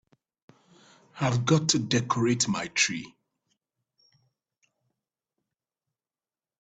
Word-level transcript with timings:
I've 1.19 1.45
got 1.45 1.69
to 1.69 1.77
decorate 1.77 2.47
my 2.47 2.65
tree. 2.69 3.15